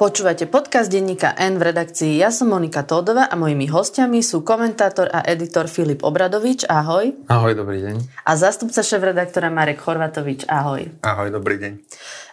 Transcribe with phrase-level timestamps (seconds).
[0.00, 5.12] Počúvate podcast denníka N v redakcii Ja som Monika Tódova a mojimi hostiami sú komentátor
[5.12, 6.64] a editor Filip Obradovič.
[6.64, 7.28] Ahoj.
[7.28, 8.24] Ahoj, dobrý deň.
[8.24, 10.48] A zástupca šéf-redaktora Marek Chorvatovič.
[10.48, 10.88] Ahoj.
[11.04, 11.72] Ahoj, dobrý deň.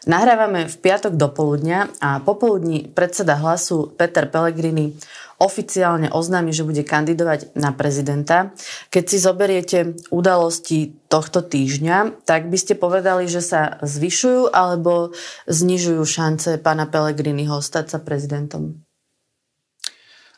[0.07, 4.95] Nahrávame v piatok do poludnia a popoludní predseda hlasu Peter Pellegrini
[5.37, 8.57] oficiálne oznámi, že bude kandidovať na prezidenta.
[8.89, 9.79] Keď si zoberiete
[10.09, 15.13] udalosti tohto týždňa, tak by ste povedali, že sa zvyšujú alebo
[15.45, 18.81] znižujú šance pána Pellegriniho stať sa prezidentom?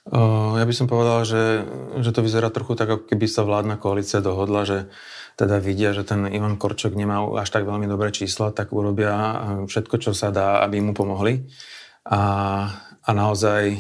[0.10, 1.64] Ja by som povedal, že,
[2.02, 4.90] že to vyzerá trochu tak, ako keby sa vládna koalícia dohodla, že
[5.38, 9.16] teda vidia, že ten Ivan Korčok nemá až tak veľmi dobré čísla, tak urobia
[9.70, 11.46] všetko, čo sa dá, aby mu pomohli.
[12.10, 12.20] A
[13.10, 13.78] a naozaj e,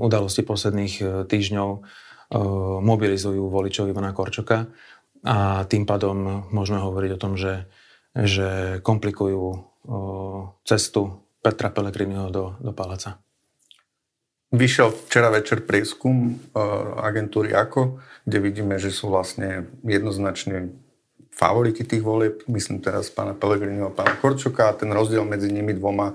[0.00, 1.80] udalosti posledných e, týždňov e,
[2.80, 4.72] mobilizujú voličov Ivana Korčoka
[5.28, 7.68] a tým pádom môžeme hovoriť o tom, že,
[8.16, 9.70] že komplikujú
[10.66, 13.22] cestu Petra Pellegriniho do, do paláca.
[14.50, 16.42] Vyšiel včera večer prieskum
[16.98, 20.74] agentúry AKO, kde vidíme, že sú vlastne jednoznačne
[21.32, 25.72] favoriti tých volieb, myslím teraz pána Pellegriniho a pána Korčoka a ten rozdiel medzi nimi
[25.72, 26.14] dvoma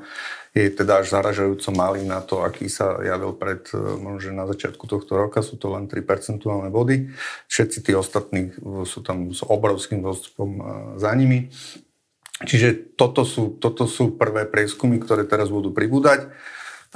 [0.57, 4.89] je teda až zaražajúco malý na to, aký sa javil pred, e, možno na začiatku
[4.89, 7.13] tohto roka, sú to len 3 percentuálne body.
[7.45, 8.53] Všetci tí ostatní
[8.85, 10.61] sú tam s obrovským dostupom e,
[10.97, 11.53] za nimi.
[12.41, 16.29] Čiže toto sú, toto sú prvé prieskumy, ktoré teraz budú pribúdať.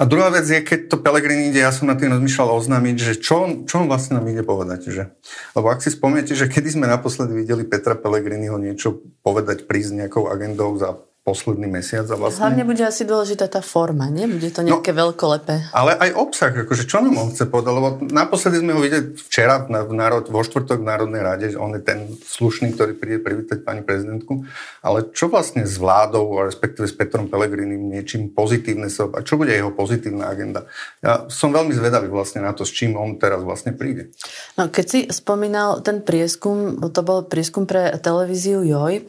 [0.00, 3.12] A druhá vec je, keď to Pelegrini ide, ja som na tým rozmýšľal oznámiť, že
[3.20, 4.88] čo on, čo on vlastne nám ide povedať.
[4.88, 5.04] Že?
[5.52, 10.32] Lebo ak si spomniete, že kedy sme naposledy videli Petra Pelegriniho niečo povedať, prísť nejakou
[10.32, 12.02] agendou za posledný mesiac.
[12.10, 12.42] A vlastne...
[12.42, 14.26] Hlavne bude asi dôležitá tá forma, nie?
[14.26, 15.70] Bude to nejaké no, veľkolepé.
[15.70, 19.62] Ale aj obsah, akože čo nám on chce povedať, lebo naposledy sme ho videli včera
[19.70, 23.22] na, v národ, vo štvrtok v Národnej rade, že on je ten slušný, ktorý príde
[23.22, 24.42] privítať pani prezidentku,
[24.82, 29.54] ale čo vlastne s vládou, respektíve s Petrom Pelegrinim, niečím pozitívne sa, a čo bude
[29.54, 30.66] jeho pozitívna agenda?
[31.06, 34.10] Ja som veľmi zvedavý vlastne na to, s čím on teraz vlastne príde.
[34.58, 39.06] No, keď si spomínal ten prieskum, to bol prieskum pre televíziu JOJ,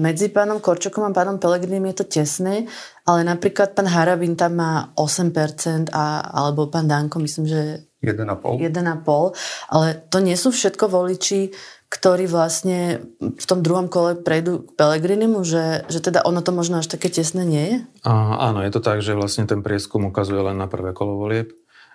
[0.00, 2.66] medzi pánom Korčokom a pánom pánom Pelegrinim je to tesné,
[3.06, 7.60] ale napríklad pán Harabin tam má 8%, a, alebo pán Danko myslím, že
[8.00, 8.58] 1,5.
[8.58, 9.36] 1,5.
[9.68, 11.52] Ale to nie sú všetko voliči,
[11.90, 16.78] ktorí vlastne v tom druhom kole prejdú k Pelegrinimu, že, že teda ono to možno
[16.80, 17.76] až také tesné nie je?
[18.06, 21.50] A, áno, je to tak, že vlastne ten prieskum ukazuje len na prvé kolo volieb.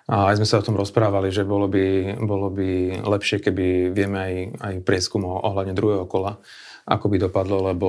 [0.06, 4.18] A aj sme sa o tom rozprávali, že bolo by, bolo by lepšie, keby vieme
[4.22, 6.38] aj, aj prieskum ohľadne druhého kola,
[6.86, 7.88] ako by dopadlo, lebo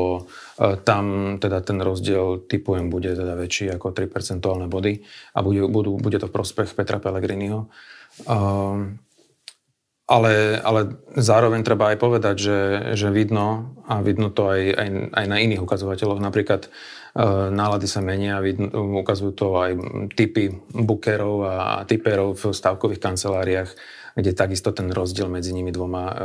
[0.58, 5.06] e, tam teda ten rozdiel typujem bude teda väčší ako 3 percentuálne body
[5.38, 7.70] a bude, budú, bude to v prospech Petra Pellegriniho.
[8.26, 8.98] Um,
[10.08, 12.60] ale, ale zároveň treba aj povedať, že,
[12.96, 16.70] že vidno, a vidno to aj, aj, aj na iných ukazovateľoch, napríklad e,
[17.52, 18.72] nálady sa menia, vidno,
[19.04, 19.72] ukazujú to aj
[20.16, 23.70] typy bookerov a typerov v stavkových kanceláriách,
[24.16, 26.16] kde takisto ten rozdiel medzi nimi dvoma e,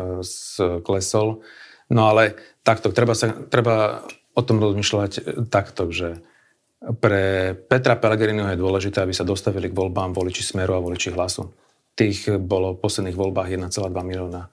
[0.86, 1.42] klesol.
[1.91, 4.06] No ale takto, treba, sa, treba
[4.37, 6.22] o tom rozmýšľať takto, že
[6.98, 11.50] pre Petra Pellegriniho je dôležité, aby sa dostavili k voľbám voliči Smeru a voliči Hlasu.
[11.94, 14.50] Tých bolo v posledných voľbách 1,2 milióna.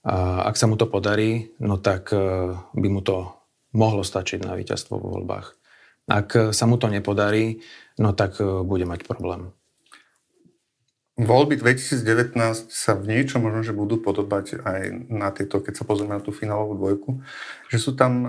[0.00, 3.36] A ak sa mu to podarí, no tak e, by mu to
[3.76, 5.46] mohlo stačiť na víťazstvo vo voľbách.
[6.10, 7.60] Ak sa mu to nepodarí,
[8.00, 9.52] no tak e, bude mať problém.
[11.20, 14.80] Voľby 2019 sa v niečom možno, že budú podobať aj
[15.12, 17.10] na tieto, keď sa pozrieme na tú finálovú dvojku,
[17.68, 18.24] že sú tam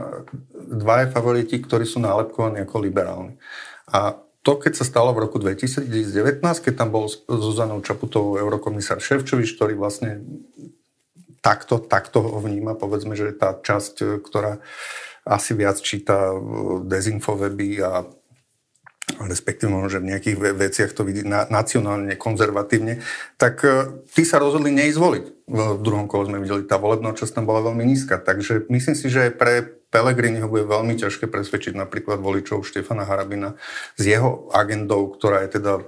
[0.59, 3.39] dvaja favoriti, ktorí sú nálepkovaní ako liberálni.
[3.87, 5.87] A to, keď sa stalo v roku 2019,
[6.43, 10.19] keď tam bol s Zuzanou Čaputovou eurokomisár Ševčovič, ktorý vlastne
[11.39, 14.59] takto, takto ho vníma, povedzme, že tá časť, ktorá
[15.21, 16.33] asi viac číta
[16.83, 18.03] dezinfoweby a
[19.19, 23.01] respektíve možno, že v nejakých veciach to vidí na, nacionálne, konzervatívne,
[23.35, 25.25] tak e, tí sa rozhodli neizvoliť.
[25.51, 28.21] V druhom kole sme videli, tá volebná časť tam bola veľmi nízka.
[28.21, 33.59] Takže myslím si, že pre ho bude veľmi ťažké presvedčiť napríklad voličov Štefana Harabina
[33.99, 35.83] s jeho agendou, ktorá je teda,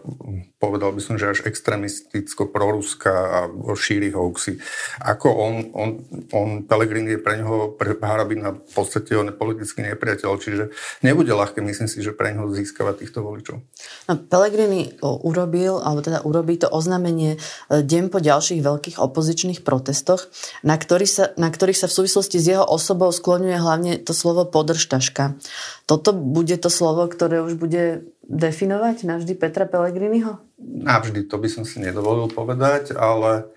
[0.59, 3.39] povedal by som, že až extremisticko proruská a
[3.79, 4.59] šíri hoaxy.
[4.99, 5.89] Ako on, on,
[6.35, 10.63] on Pellegrini je pre neho, pre Harabina v podstate on je politický nepriateľ, čiže
[10.99, 13.63] nebude ľahké, myslím si, že pre neho získavať týchto voličov.
[14.11, 17.39] No, Pellegrini urobil, alebo teda urobí to oznámenie
[17.71, 20.27] e, deň po ďalších veľkých opozičných protestoch,
[20.59, 24.47] na, ktorý sa, na ktorých sa v súvislosti s jeho osobou skloňuje hlavne to slovo
[24.47, 25.37] podržtaška.
[25.85, 30.39] Toto bude to slovo, ktoré už bude definovať navždy Petra Pellegriniho?
[30.63, 33.51] Navždy, to by som si nedovolil povedať, ale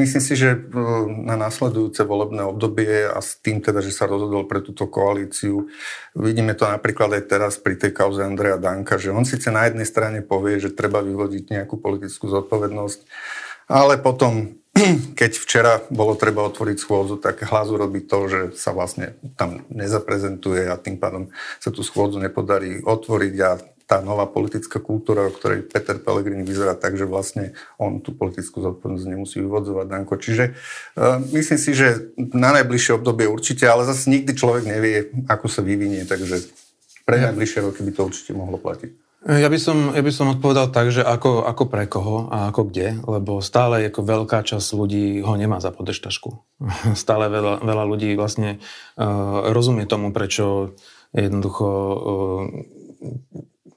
[0.00, 0.58] myslím si, že e,
[1.28, 5.68] na následujúce volebné obdobie a s tým teda, že sa rozhodol pre túto koalíciu,
[6.16, 9.84] vidíme to napríklad aj teraz pri tej kauze Andreja Danka, že on síce na jednej
[9.84, 12.98] strane povie, že treba vyvodiť nejakú politickú zodpovednosť,
[13.68, 14.57] ale potom
[15.14, 20.68] keď včera bolo treba otvoriť schôdzu, tak hlas urobí to, že sa vlastne tam nezaprezentuje
[20.70, 23.50] a tým pádom sa tú schôdzu nepodarí otvoriť a
[23.88, 28.60] tá nová politická kultúra, o ktorej Peter Pellegrini vyzerá tak, že vlastne on tú politickú
[28.60, 30.20] zodpovednosť nemusí vyvodzovať Danko.
[30.20, 35.48] Čiže uh, myslím si, že na najbližšie obdobie určite, ale zase nikdy človek nevie, ako
[35.48, 36.52] sa vyvinie, takže
[37.08, 39.07] pre najbližšie roky by to určite mohlo platiť.
[39.26, 42.70] Ja by, som, ja by som odpovedal tak, že ako, ako pre koho a ako
[42.70, 46.38] kde, lebo stále ako veľká časť ľudí ho nemá za podržtašku.
[46.94, 48.62] Stále veľa, veľa ľudí vlastne
[48.94, 50.78] uh, rozumie tomu, prečo
[51.10, 52.42] jednoducho uh,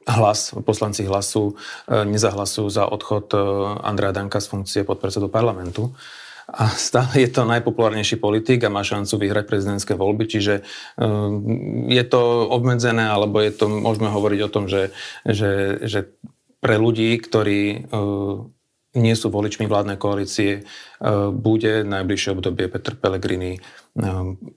[0.06, 3.42] hlas, poslanci hlasu uh, nezahlasujú za odchod uh,
[3.82, 5.90] Andrea Danka z funkcie podpredsedu parlamentu.
[5.90, 6.21] Uh,
[6.52, 10.68] a stále je to najpopulárnejší politik a má šancu vyhrať prezidentské voľby, čiže
[11.00, 14.92] ehm, je to obmedzené, alebo je to, môžeme hovoriť o tom, že,
[15.24, 16.12] že, že
[16.60, 18.52] pre ľudí, ktorí ehm,
[18.92, 23.64] nie sú voličmi vládnej koalície, ehm, bude najbližšie obdobie Petr Pellegrini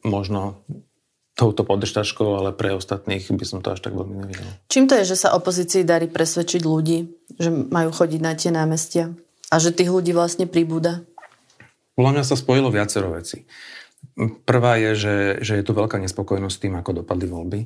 [0.06, 0.62] možno
[1.34, 4.46] touto podržtačkou, ale pre ostatných by som to až tak veľmi nevidel.
[4.70, 9.10] Čím to je, že sa opozícii darí presvedčiť ľudí, že majú chodiť na tie námestia
[9.50, 11.02] a že tých ľudí vlastne pribúda?
[11.94, 13.46] Podľa mňa sa spojilo viacero veci.
[14.44, 17.60] Prvá je, že, že je tu veľká nespokojnosť tým, ako dopadli voľby.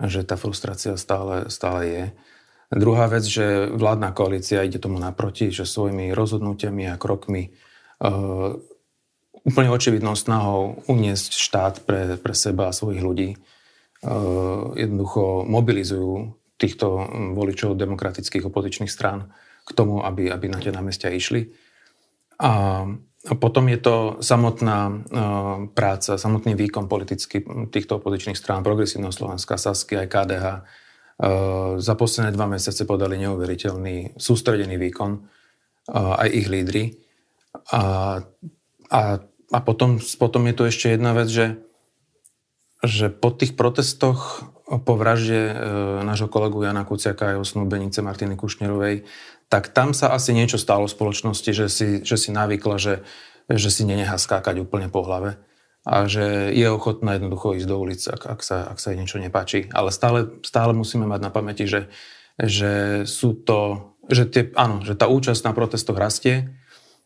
[0.00, 2.04] Že tá frustrácia stále, stále je.
[2.74, 7.54] Druhá vec, že vládna koalícia ide tomu naproti, že svojimi rozhodnutiami a krokmi
[8.02, 8.58] uh,
[9.46, 17.06] úplne očividnou snahou uniesť štát pre, pre seba a svojich ľudí uh, jednoducho mobilizujú týchto
[17.36, 19.30] voličov demokratických opozičných strán
[19.62, 21.52] k tomu, aby, aby na tie námestia išli.
[22.42, 22.82] A
[23.34, 24.96] potom je to samotná uh,
[25.74, 27.42] práca, samotný výkon politicky
[27.74, 30.46] týchto opozičných strán, Progresívneho Slovenska, Sasky aj KDH.
[31.16, 36.84] Uh, za posledné dva mesiace podali neuveriteľný, sústredený výkon, uh, aj ich lídry.
[37.72, 37.82] A,
[38.92, 39.00] a,
[39.50, 41.58] a potom, potom je tu ešte jedna vec, že,
[42.84, 45.54] že po tých protestoch po vražde e,
[46.02, 49.06] nášho kolegu Jana Kuciaka a jeho snúbenice Martiny Kušnerovej
[49.46, 52.94] tak tam sa asi niečo stalo v spoločnosti, že si, že si navykla, že,
[53.46, 55.38] že si nenechá skákať úplne po hlave
[55.86, 59.22] a že je ochotná jednoducho ísť do ulic, ak, ak, sa, ak sa jej niečo
[59.22, 59.70] nepáči.
[59.70, 61.86] Ale stále, stále musíme mať na pamäti, že,
[62.42, 66.58] že sú to, že, tie, áno, že tá účasť na protestoch rastie.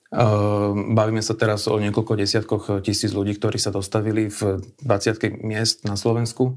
[0.09, 5.85] Ehm, bavíme sa teraz o niekoľko desiatkoch tisíc ľudí, ktorí sa dostavili v 20 miest
[5.85, 6.57] na Slovensku,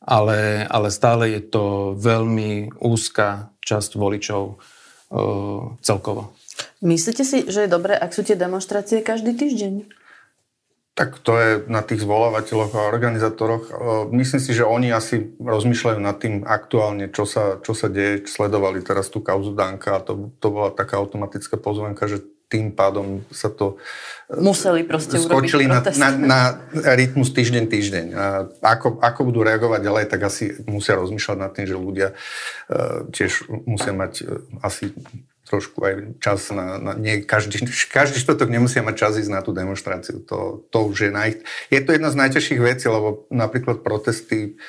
[0.00, 4.56] ale, ale stále je to veľmi úzka časť voličov,
[5.82, 6.36] celkovo.
[6.84, 9.88] Myslíte si, že je dobré, ak sú tie demonstrácie každý týždeň?
[10.98, 13.70] Tak to je na tých zvolávateľoch a organizátoroch.
[14.10, 18.26] Myslím si, že oni asi rozmýšľajú nad tým aktuálne, čo sa, čo sa deje.
[18.26, 23.22] Sledovali teraz tú kauzu Danka a to, to bola taká automatická pozvanka, že tým pádom
[23.28, 23.76] sa to...
[24.32, 26.40] Museli proste skočili na, na, na
[26.96, 28.06] rytmus týždeň, týždeň.
[28.16, 28.24] A
[28.64, 33.48] ako, ako budú reagovať ďalej, tak asi musia rozmýšľať nad tým, že ľudia uh, tiež
[33.68, 34.92] musia mať uh, asi
[35.48, 39.56] trošku aj čas na, na nie, každý, každý štvrtok nemusia mať čas ísť na tú
[39.56, 40.20] demonstráciu.
[40.28, 41.40] To, to už je naj...
[41.72, 44.60] Je to jedna z najťažších vecí, lebo napríklad protesty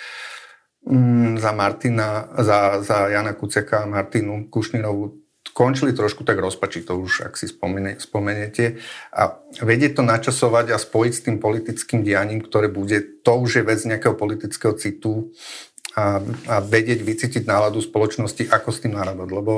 [0.88, 5.19] mm, za Martina, za, za Jana Kuceka a Martinu Kušninovú
[5.54, 8.80] končili trošku tak rozpačito už, ak si spomene, spomeniete.
[9.14, 13.64] A vedieť to načasovať a spojiť s tým politickým dianím, ktoré bude, to už je
[13.64, 15.32] vec nejakého politického citu
[15.98, 19.30] a, a vedieť vycítiť náladu spoločnosti, ako s tým narábať.
[19.34, 19.54] Lebo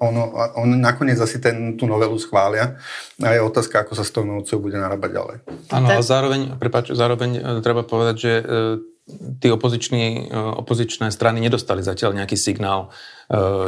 [0.00, 2.80] ono, on nakoniec asi ten, tú novelu schvália
[3.20, 5.36] a je otázka, ako sa s tou novcou bude narábať ďalej.
[5.76, 8.42] Áno, a zároveň, prepáč, zároveň e, treba povedať, že e,
[9.44, 12.88] tí opoziční, e, opozičné strany nedostali zatiaľ nejaký signál,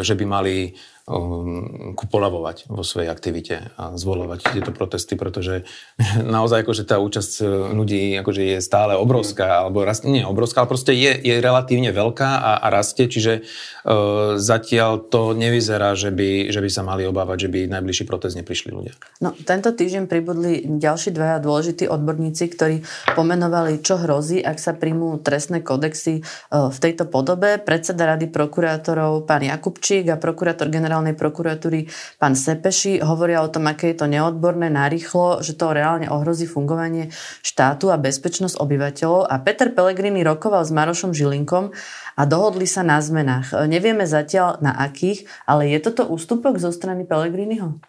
[0.03, 0.75] že by mali
[1.13, 5.69] Um, kupolavovať vo svojej aktivite a zvolovať tieto protesty, pretože
[6.37, 7.45] naozaj akože tá účasť e,
[7.77, 12.31] ľudí akože je stále obrovská, alebo rast, nie obrovská, ale proste je, je relatívne veľká
[12.41, 17.45] a, a rastie, čiže uh, zatiaľ to nevyzerá, že by, že by sa mali obávať,
[17.45, 18.97] že by najbližší protest neprišli ľudia.
[19.21, 22.77] No, tento týždeň pribudli ďalší dvaja dôležití odborníci, ktorí
[23.13, 27.61] pomenovali, čo hrozí, ak sa príjmú trestné kodexy uh, v tejto podobe.
[27.61, 31.91] Predseda Rady prokurátorov pán Jakubčík a prokurátor generál špeciálnej prokuratúry
[32.23, 37.11] pán Sepeši hovoria o tom, aké je to neodborné, narýchlo, že to reálne ohrozí fungovanie
[37.43, 39.27] štátu a bezpečnosť obyvateľov.
[39.27, 41.75] A Peter Pellegrini rokoval s Marošom Žilinkom
[42.15, 43.67] a dohodli sa na zmenách.
[43.67, 47.83] Nevieme zatiaľ na akých, ale je toto ústupok zo strany Pellegriniho?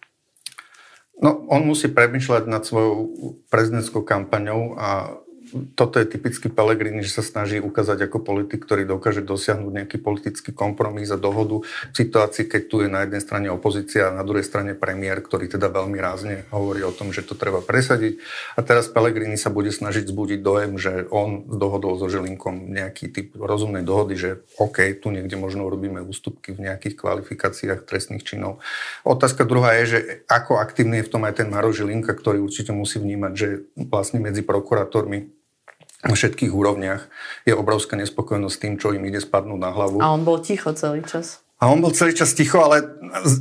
[1.22, 3.14] No, on musí premyšľať nad svojou
[3.54, 5.22] prezidentskou kampaňou a
[5.78, 10.52] toto je typický Pelegrini, že sa snaží ukázať ako politik, ktorý dokáže dosiahnuť nejaký politický
[10.52, 14.46] kompromis a dohodu v situácii, keď tu je na jednej strane opozícia a na druhej
[14.46, 18.18] strane premiér, ktorý teda veľmi rázne hovorí o tom, že to treba presadiť.
[18.58, 23.38] A teraz Pelegrini sa bude snažiť zbudiť dojem, že on dohodol so Žilinkom nejaký typ
[23.38, 28.58] rozumnej dohody, že OK, tu niekde možno urobíme ústupky v nejakých kvalifikáciách trestných činov.
[29.06, 32.74] Otázka druhá je, že ako aktívny je v tom aj ten Maro Žilinka, ktorý určite
[32.74, 35.43] musí vnímať, že vlastne medzi prokurátormi
[36.04, 37.08] na všetkých úrovniach
[37.48, 40.04] je obrovská nespokojnosť s tým, čo im ide spadnúť na hlavu.
[40.04, 41.40] A on bol ticho celý čas.
[41.64, 42.84] A on bol celý čas ticho, ale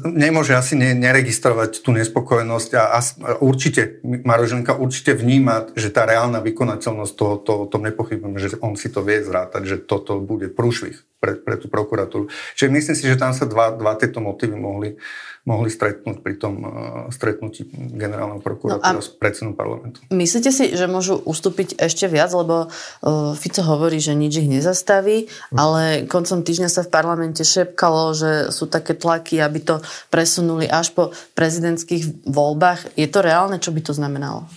[0.07, 2.99] nemôže asi ne, neregistrovať tú nespokojnosť a, a
[3.43, 8.95] určite, Maroženka určite vníma, že tá reálna vykonateľnosť toho, to, to nepochybujem, že on si
[8.95, 12.27] to vie zrátať, že toto bude prúšvih pre, pre tú prokuratúru.
[12.59, 14.99] Čiže myslím si, že tam sa dva, dva tieto motívy mohli,
[15.47, 16.71] mohli stretnúť pri tom uh,
[17.15, 17.63] stretnutí
[17.95, 20.03] generálneho prokurátora no s predsedom parlamentu.
[20.11, 25.31] Myslíte si, že môžu ustúpiť ešte viac, lebo uh, Fico hovorí, že nič ich nezastaví,
[25.31, 25.55] hm.
[25.55, 29.79] ale koncom týždňa sa v parlamente šepkalo, že sú také tlaky, aby to
[30.11, 32.99] presunuli až po prezidentských voľbách.
[32.99, 33.63] Je to reálne?
[33.63, 34.51] Čo by to znamenalo?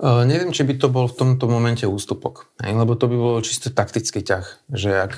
[0.00, 3.44] Uh, neviem, či by to bol v tomto momente ústupok, hej, lebo to by bolo
[3.44, 4.72] čisto taktický ťah.
[4.72, 5.14] Že ak,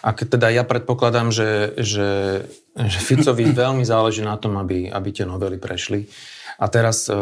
[0.00, 2.08] ak teda ja predpokladám, že, že,
[2.72, 6.08] že Ficovi veľmi záleží na tom, aby, aby tie novely prešli,
[6.56, 7.16] a teraz, e,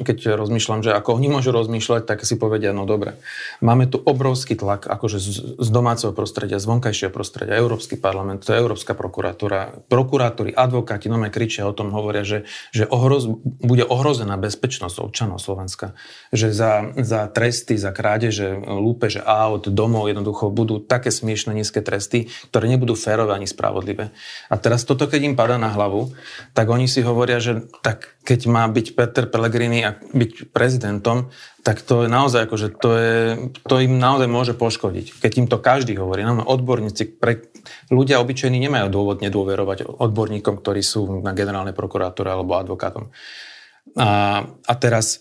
[0.00, 3.20] keď rozmýšľam, že ako oni môžu rozmýšľať, tak si povedia, no dobre,
[3.60, 5.18] máme tu obrovský tlak akože
[5.60, 11.20] z domáceho prostredia, z vonkajšieho prostredia, Európsky parlament, to je Európska prokuratúra, prokurátori, advokáti, no
[11.28, 15.96] kričia o tom, hovoria, že, že ohroz, bude ohrozená bezpečnosť občanov Slovenska.
[16.30, 22.30] Že za, za tresty, za krádeže, lúpeže aut, domov jednoducho budú také smiešne nízke tresty,
[22.50, 24.14] ktoré nebudú férové ani spravodlivé.
[24.48, 26.14] A teraz toto, keď im padá na hlavu,
[26.54, 31.28] tak oni si hovoria, že tak keď má byť Peter Pellegrini a byť prezidentom,
[31.60, 33.16] tak to je naozaj že to, je,
[33.68, 35.20] to im naozaj môže poškodiť.
[35.20, 36.24] Keď im to každý hovorí.
[36.24, 37.52] No, odborníci, pre,
[37.92, 43.12] ľudia obyčajní nemajú dôvod nedôverovať odborníkom, ktorí sú na generálnej prokurátore alebo advokátom.
[44.00, 45.20] A, a teraz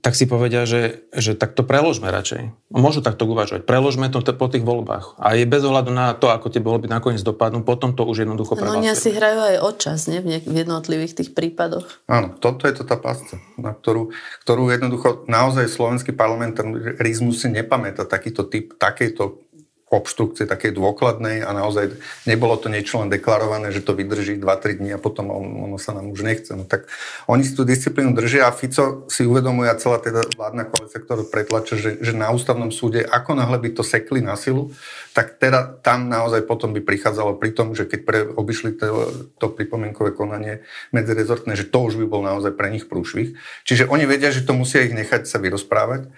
[0.00, 2.72] tak si povedia, že, že tak to preložme radšej.
[2.72, 3.68] Môžu takto uvažovať.
[3.68, 5.20] Preložme to po tých voľbách.
[5.20, 8.56] A je bez ohľadu na to, ako tie voľby nakoniec dopadnú, potom to už jednoducho
[8.56, 10.24] No oni asi hrajú aj o čas, nie?
[10.24, 11.84] V jednotlivých tých prípadoch.
[12.08, 14.12] Áno, toto je to tá pasca, na ktorú,
[14.48, 19.49] ktorú jednoducho naozaj slovenský parlamentarizmus si nepamätá takýto typ, takejto
[19.90, 24.94] obštrukcie takej dôkladnej a naozaj nebolo to niečo len deklarované, že to vydrží 2-3 dní
[24.94, 26.54] a potom on, ono sa nám už nechce.
[26.54, 26.86] No tak
[27.26, 31.26] oni si tú disciplínu držia a Fico si uvedomuje a celá teda vládna koalícia, ktorú
[31.26, 34.70] pretlača, že, že na ústavnom súde, ako náhle by to sekli na silu,
[35.10, 39.10] tak teda tam naozaj potom by prichádzalo pri tom, že keď pre, obišli to,
[39.42, 40.62] to pripomienkové konanie
[40.94, 43.34] medzirezortné, že to už by bol naozaj pre nich prúšvih.
[43.66, 46.14] Čiže oni vedia, že to musia ich nechať sa vyrozprávať.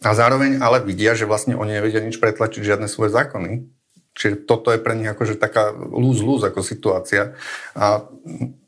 [0.00, 3.68] A zároveň ale vidia, že vlastne oni nevedia nič pretlačiť, žiadne svoje zákony.
[4.16, 7.36] Čiže toto je pre nich akože taká lúz-lúz ako situácia.
[7.76, 8.08] A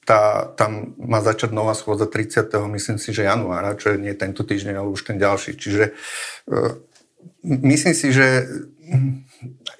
[0.02, 2.52] tá, tam má začať nová schôdza 30.
[2.74, 5.56] myslím si, že januára, čo je nie tento týždeň, ale už ten ďalší.
[5.56, 5.84] Čiže
[6.52, 6.72] uh,
[7.42, 8.46] myslím si, že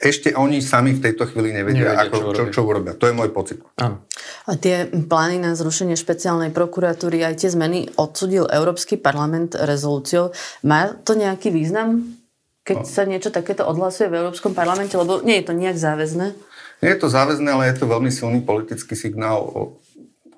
[0.03, 2.99] ešte oni sami v tejto chvíli nevedia, nevedia ako, čo, čo, čo urobia.
[2.99, 3.63] To je môj pocit.
[3.79, 4.03] Áno.
[4.51, 10.35] A tie plány na zrušenie špeciálnej prokuratúry, aj tie zmeny odsudil Európsky parlament rezolúciou.
[10.67, 12.19] Má to nejaký význam,
[12.67, 12.87] keď no.
[12.87, 14.99] sa niečo takéto odhlasuje v Európskom parlamente?
[14.99, 16.35] Lebo nie je to nejak záväzné.
[16.83, 19.82] Nie je to záväzné, ale je to veľmi silný politický signál o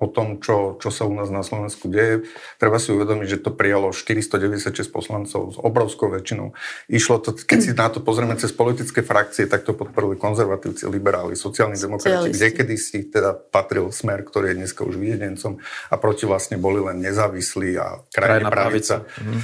[0.03, 2.27] tom, čo, čo sa u nás na Slovensku deje.
[2.59, 6.51] Treba si uvedomiť, že to prijalo 496 poslancov s obrovskou väčšinou.
[6.91, 11.39] Išlo to, keď si na to pozrieme cez politické frakcie, tak to podporili konzervatívci, liberáli,
[11.39, 16.27] sociálni demokrati, kde kedy si teda patril smer, ktorý je dneska už vyjedencom a proti
[16.27, 19.07] vlastne boli len nezávislí a krajná pravica.
[19.07, 19.23] pravica.
[19.23, 19.39] Mhm.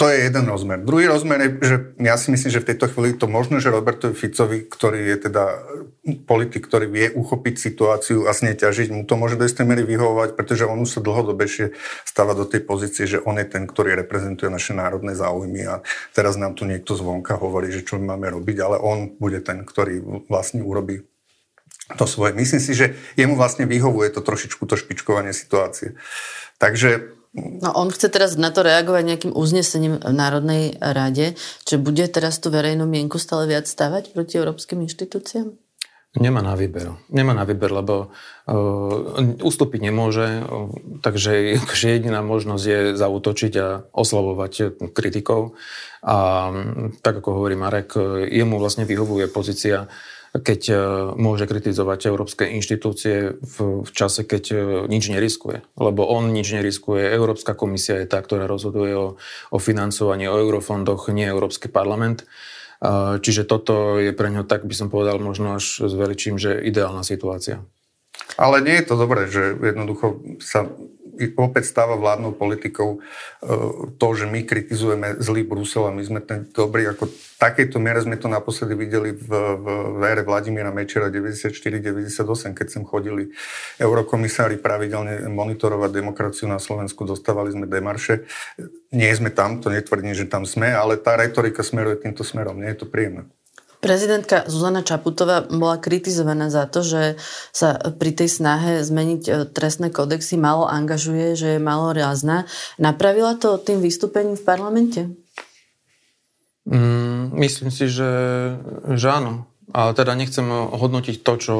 [0.00, 0.80] To je jeden rozmer.
[0.80, 4.16] Druhý rozmer je, že ja si myslím, že v tejto chvíli to možno, že Robertovi
[4.16, 5.44] Ficovi, ktorý je teda
[6.24, 8.40] politik, ktorý vie uchopiť situáciu a s
[8.88, 11.76] mu to môže do istej miery vyhovovať, pretože on už sa dlhodobejšie
[12.08, 15.84] stáva do tej pozície, že on je ten, ktorý reprezentuje naše národné záujmy a
[16.16, 19.68] teraz nám tu niekto zvonka hovorí, že čo my máme robiť, ale on bude ten,
[19.68, 20.00] ktorý
[20.32, 21.04] vlastne urobí
[22.00, 22.32] to svoje.
[22.32, 26.00] Myslím si, že jemu vlastne vyhovuje to trošičku to špičkovanie situácie.
[26.56, 31.38] Takže No on chce teraz na to reagovať nejakým uznesením v Národnej rade.
[31.62, 35.54] Čiže bude teraz tú verejnú mienku stále viac stavať proti európskym inštitúciám?
[36.18, 36.90] Nemá na výber.
[37.06, 40.66] Nemá na výber, lebo uh, ustúpiť nemôže, uh,
[41.06, 45.54] takže akože jediná možnosť je zautočiť a oslavovať kritikov.
[46.02, 47.94] A um, tak ako hovorí Marek,
[48.26, 49.86] jemu vlastne vyhovuje pozícia,
[50.30, 50.78] keď uh,
[51.18, 55.66] môže kritizovať európske inštitúcie v, v čase, keď uh, nič neriskuje.
[55.74, 57.02] Lebo on nič neriskuje.
[57.10, 59.18] Európska komisia je tá, ktorá rozhoduje o,
[59.50, 62.26] o financovaní, o eurofondoch, nie Európsky parlament.
[63.20, 67.60] Čiže toto je pre ňo, tak by som povedal, možno až zveličím, že ideálna situácia.
[68.40, 70.64] Ale nie je to dobré, že jednoducho sa
[71.36, 72.98] opäť stáva vládnou politikou e,
[74.00, 78.20] to, že my kritizujeme zlý Brusel a my sme ten dobrý, ako takejto miere sme
[78.20, 79.66] to naposledy videli v, v,
[80.04, 83.32] ére Vladimíra Mečera 94-98, keď sem chodili
[83.80, 88.28] eurokomisári pravidelne monitorovať demokraciu na Slovensku, dostávali sme demarše.
[88.92, 92.70] Nie sme tam, to netvrdím, že tam sme, ale tá retorika smeruje týmto smerom, nie
[92.72, 93.24] je to príjemné.
[93.80, 97.16] Prezidentka Zuzana Čaputová bola kritizovaná za to, že
[97.48, 102.44] sa pri tej snahe zmeniť e, trestné kodexy malo angažuje, že je malo rázna.
[102.76, 105.00] Napravila to tým vystúpením v parlamente?
[106.68, 108.12] Mm, myslím si, že,
[108.92, 109.48] že áno.
[109.72, 111.54] Ale teda nechcem hodnotiť to, čo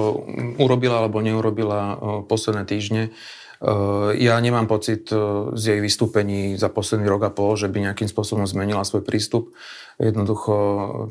[0.61, 1.95] urobila alebo neurobila e,
[2.29, 3.17] posledné týždne.
[3.61, 5.21] Eh, ja nemám pocit eh,
[5.53, 9.53] z jej vystúpení za posledný rok a pol, že by nejakým spôsobom zmenila svoj prístup.
[10.01, 10.57] Jednoducho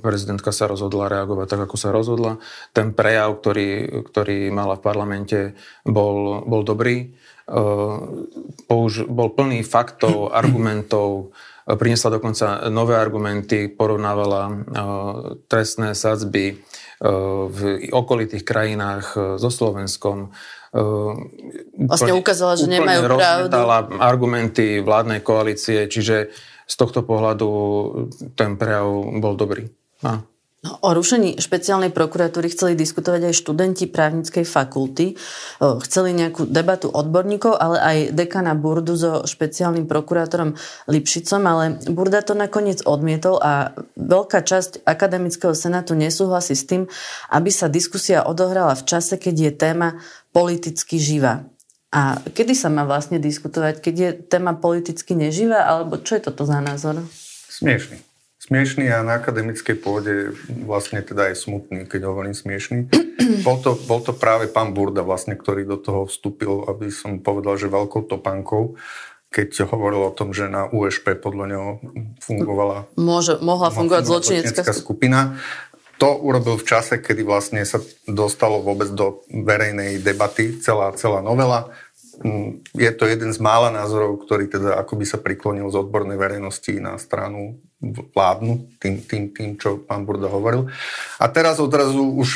[0.01, 2.41] prezidentka sa rozhodla reagovať tak, ako sa rozhodla.
[2.73, 5.39] Ten prejav, ktorý, ktorý mala v parlamente,
[5.85, 7.13] bol, bol dobrý.
[7.45, 7.97] Eh,
[8.65, 11.29] použ- bol plný faktov, argumentov,
[11.69, 14.65] priniesla dokonca nové argumenty, porovnávala
[15.45, 16.57] trestné sadzby
[17.45, 17.59] v
[17.93, 20.33] okolitých krajinách so Slovenskom
[20.69, 21.33] Ehm,
[21.89, 23.57] vlastne ukázala, že nemajú pravdu.
[23.97, 26.29] argumenty vládnej koalície, čiže
[26.69, 27.49] z tohto pohľadu
[28.37, 28.85] ten prejav
[29.17, 29.65] bol dobrý.
[30.05, 30.21] A.
[30.59, 35.15] No, o rušení špeciálnej prokuratúry chceli diskutovať aj študenti právnickej fakulty.
[35.63, 40.59] Chceli nejakú debatu odborníkov, ale aj dekana Burdu so špeciálnym prokurátorom
[40.91, 46.91] Lipšicom, ale Burda to nakoniec odmietol a veľká časť akademického senátu nesúhlasí s tým,
[47.31, 49.89] aby sa diskusia odohrala v čase, keď je téma
[50.31, 51.45] politicky živá.
[51.89, 53.81] A kedy sa má vlastne diskutovať?
[53.81, 55.65] Keď je téma politicky neživá?
[55.65, 57.01] Alebo čo je toto za názor?
[57.49, 57.97] Smiešný.
[58.39, 60.31] Smiešný a na akademickej pôde
[60.63, 62.87] vlastne teda je smutný, keď hovorím smiešný.
[63.45, 67.61] Bol to, bol to práve pán Burda vlastne, ktorý do toho vstúpil, aby som povedal,
[67.61, 68.73] že veľkou topánkou
[69.29, 71.69] keď hovoril o tom, že na USP podľa neho
[72.17, 75.37] fungovala Môže, mohla fungovať zločinecká skupina
[75.99, 81.69] to urobil v čase, kedy vlastne sa dostalo vôbec do verejnej debaty celá, celá novela.
[82.23, 86.71] Mm, je to jeden z mála názorov, ktorý teda akoby sa priklonil z odbornej verejnosti
[86.79, 90.67] na stranu vládnu tým, tým, tým, čo pán Burda hovoril.
[91.15, 92.29] A teraz odrazu už,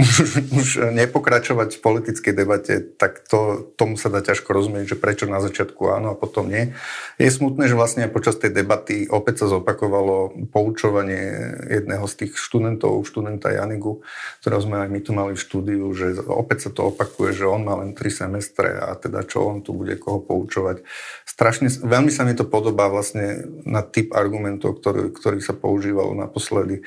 [0.00, 0.10] už,
[0.60, 5.44] už nepokračovať v politickej debate, tak to, tomu sa dá ťažko rozumieť, že prečo na
[5.44, 6.72] začiatku áno a potom nie.
[7.20, 13.04] Je smutné, že vlastne počas tej debaty opäť sa zopakovalo poučovanie jedného z tých študentov,
[13.04, 14.00] študenta Janigu,
[14.40, 17.60] ktorého sme aj my tu mali v štúdiu, že opäť sa to opakuje, že on
[17.60, 20.80] má len tri semestre a teda čo on tu bude koho poučovať.
[21.28, 26.14] Strašne, veľmi sa mi to podobá vlastne na typ argumentu argumentov, ktorý, ktorý sa používal
[26.14, 26.86] naposledy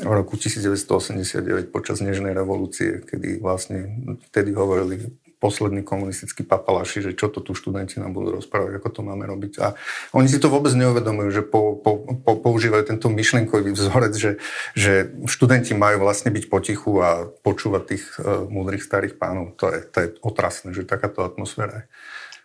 [0.00, 3.92] v roku 1989 počas Nežnej revolúcie, kedy vlastne
[4.32, 9.00] vtedy hovorili poslední komunistickí papalaši, že čo to tu študenti nám budú rozprávať, ako to
[9.02, 9.52] máme robiť.
[9.58, 9.74] A
[10.14, 14.32] oni si to vôbec neuvedomujú, že po, po, po, používajú tento myšlenkový vzorec, že,
[14.78, 19.58] že študenti majú vlastne byť potichu a počúvať tých uh, múdrych starých pánov.
[19.58, 21.84] To je, to je otrasné, že takáto atmosféra je.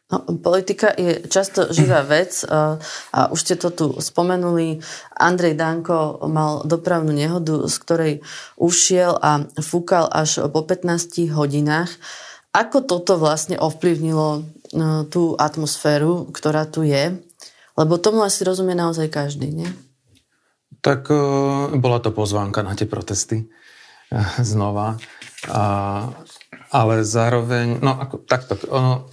[0.08, 2.80] No, politika je často živá vec a,
[3.12, 4.80] a už ste to tu spomenuli.
[5.20, 8.13] Andrej Danko mal dopravnú nehodu, z ktorej
[8.56, 11.91] ušiel a fúkal až po 15 hodinách.
[12.56, 17.12] Ako toto vlastne ovplyvnilo no, tú atmosféru, ktorá tu je?
[17.76, 19.70] Lebo tomu asi rozumie naozaj každý, nie?
[20.80, 24.96] Tak uh, bola to pozvánka na tie protesty uh, znova.
[25.52, 26.15] Uh,
[26.72, 29.04] ale zároveň, no ako takto, uh,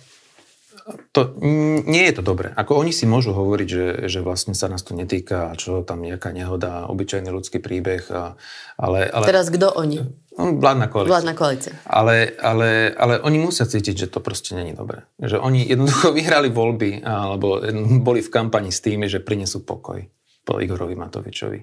[1.16, 1.40] to,
[1.88, 2.52] nie je to dobré.
[2.52, 6.04] Ako oni si môžu hovoriť, že, že vlastne sa nás to netýka a čo tam
[6.04, 8.04] nejaká nehoda, obyčajný ľudský príbeh.
[8.12, 8.36] A,
[8.76, 10.04] ale, ale, Teraz kto oni?
[10.36, 11.12] No, vládna koalícia.
[11.16, 11.72] Vládna koalícia.
[11.88, 15.08] Ale, ale, ale oni musia cítiť, že to proste není dobré.
[15.16, 17.64] Že oni jednoducho vyhrali voľby alebo
[18.04, 20.04] boli v kampani s tým, že prinesú pokoj
[20.44, 21.60] po Igorovi Matovičovi.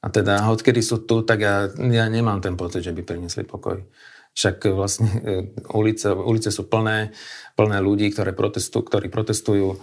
[0.00, 3.82] A teda, odkedy sú tu, tak ja, ja nemám ten pocit, že by priniesli pokoj.
[4.36, 5.08] Však vlastne
[5.72, 7.16] ulice, ulice sú plné,
[7.56, 9.80] plné ľudí, ktoré protestu, ktorí protestujú,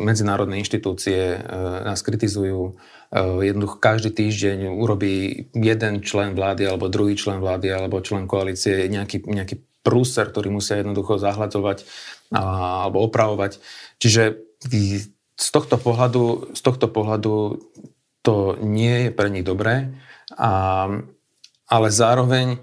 [0.00, 1.36] medzinárodné inštitúcie
[1.84, 2.80] nás kritizujú,
[3.44, 9.28] jednoducho každý týždeň urobí jeden člen vlády alebo druhý člen vlády alebo člen koalície nejaký,
[9.28, 11.84] nejaký prúser, ktorý musia jednoducho zahľadzovať
[12.32, 13.60] alebo opravovať.
[14.00, 14.40] Čiže
[15.36, 17.60] z tohto pohľadu, z tohto pohľadu
[18.24, 19.92] to nie je pre nich dobré,
[20.36, 20.84] a,
[21.68, 22.60] ale zároveň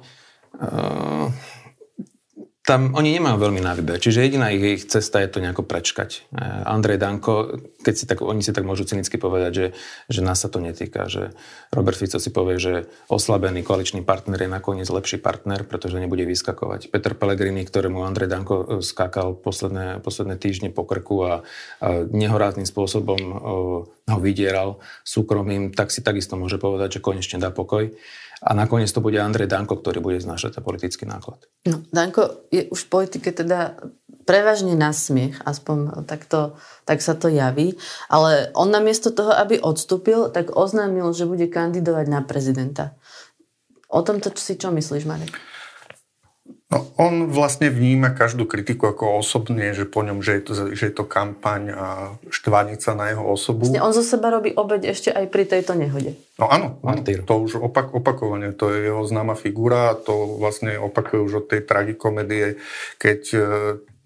[2.68, 3.96] tam oni nemajú veľmi na výber.
[3.96, 6.28] Čiže jediná ich, ich cesta je to nejako prečkať.
[6.36, 9.68] E, Andrej Danko, keď si tak, oni si tak môžu cynicky povedať, že,
[10.12, 11.32] že nás sa to netýka, že
[11.72, 16.92] Robert Fico si povie, že oslabený koaličný partner je nakoniec lepší partner, pretože nebude vyskakovať.
[16.92, 21.48] Peter Pellegrini, ktorému Andrej Danko e, skákal posledné, posledné týždne po krku a,
[21.80, 23.36] a nehorázným spôsobom o,
[24.04, 27.96] e, ho vydieral súkromím, tak si takisto môže povedať, že konečne dá pokoj
[28.38, 31.50] a nakoniec to bude Andrej Danko, ktorý bude znášať ten politický náklad.
[31.66, 33.82] No, Danko je už v politike teda
[34.30, 37.80] prevažne na smiech, aspoň takto, tak sa to javí,
[38.12, 42.94] ale on namiesto toho, aby odstúpil, tak oznámil, že bude kandidovať na prezidenta.
[43.88, 45.34] O tomto si čo myslíš, Marek?
[46.68, 50.84] No, on vlastne vníma každú kritiku ako osobne, že po ňom, že je to, že
[50.92, 51.88] je to kampaň a
[52.28, 53.72] štvanica na jeho osobu.
[53.72, 56.20] Vlastne on zo seba robí obeď ešte aj pri tejto nehode.
[56.36, 61.24] No áno, áno to už opak, opakovane, to je jeho známa figura, to vlastne opakuje
[61.24, 62.60] už od tej tragikomedie,
[63.00, 63.22] keď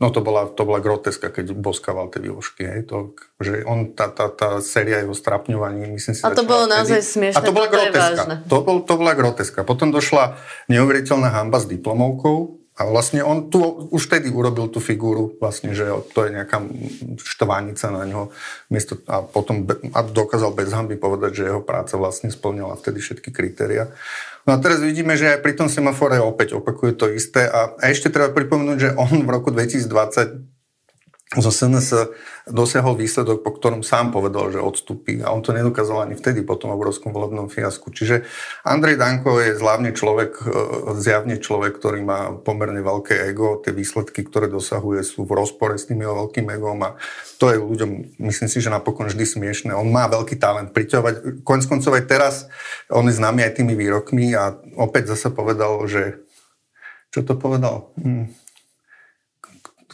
[0.01, 2.65] No to bola, to bola groteska, keď boskával tie výložky.
[2.65, 2.89] Hej.
[2.89, 6.25] To, že on, tá, tá, tá séria jeho strapňovaní, myslím si...
[6.25, 7.37] A to bolo naozaj smiešne.
[7.37, 8.41] A to bola groteska.
[8.49, 9.61] To, bol, to bola groteska.
[9.61, 10.41] Potom došla
[10.73, 13.59] neuveriteľná hamba s diplomovkou, a vlastne on tu
[13.91, 16.63] už vtedy urobil tú figúru, vlastne, že to je nejaká
[17.19, 18.21] štvánica na ňo.
[18.71, 23.29] Miesto, a potom a dokázal bez hamby povedať, že jeho práca vlastne splňala vtedy všetky
[23.29, 23.91] kritéria.
[24.47, 27.45] No a teraz vidíme, že aj pri tom semafore opäť opakuje to isté.
[27.45, 30.50] A, a ešte treba pripomenúť, že on v roku 2020
[31.31, 32.11] zo SNS
[32.51, 36.59] dosiahol výsledok, po ktorom sám povedal, že odstúpi a on to nedokázal ani vtedy po
[36.59, 37.87] tom obrovskom volebnom fiasku.
[37.87, 38.27] Čiže
[38.67, 40.47] Andrej Danko je zľavne človek, e,
[40.99, 45.87] zjavne človek, ktorý má pomerne veľké ego, tie výsledky, ktoré dosahuje sú v rozpore s
[45.87, 46.99] tým jeho veľkým egom a
[47.39, 49.71] to je ľuďom, myslím si, že napokon vždy smiešne.
[49.71, 51.47] On má veľký talent priťahovať.
[51.47, 52.51] Konec koncov aj teraz
[52.91, 56.27] on je známy aj tými výrokmi a opäť zase povedal, že
[57.07, 57.95] čo to povedal?
[57.95, 58.40] Hm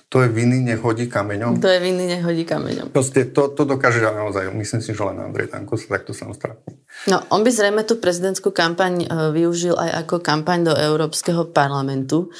[0.08, 1.60] to je viny, nech hodí kameňom.
[1.60, 2.96] To je viny, nech hodí kameňom.
[2.96, 6.80] Proste to, to dokáže naozaj, myslím si, že len Andrej Tanko sa takto samostatný.
[7.12, 12.32] No, on by zrejme tú prezidentskú kampaň e, využil aj ako kampaň do Európskeho parlamentu.